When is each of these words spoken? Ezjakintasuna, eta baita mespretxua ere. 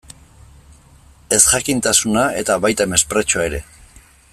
Ezjakintasuna, 1.37 2.25
eta 2.41 2.59
baita 2.67 2.91
mespretxua 2.95 3.49
ere. 3.53 3.63